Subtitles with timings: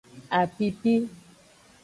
[0.39, 0.93] Apipi.